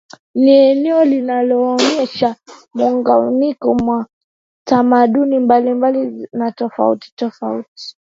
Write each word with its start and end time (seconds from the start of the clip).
Ni 0.35 0.51
eneo 0.53 1.05
linaloonesha 1.05 2.35
muunganiko 2.73 3.69
wa 3.71 4.05
tamaduni 4.67 5.39
mbalimbali 5.39 6.27
na 6.33 6.51
tofauti 6.51 7.11
tofauti 7.15 7.97